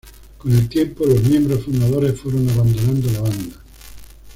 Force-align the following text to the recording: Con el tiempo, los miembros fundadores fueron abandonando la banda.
Con 0.39 0.51
el 0.53 0.67
tiempo, 0.67 1.05
los 1.05 1.21
miembros 1.21 1.63
fundadores 1.65 2.19
fueron 2.19 2.49
abandonando 2.49 3.11
la 3.11 3.19
banda. 3.21 3.55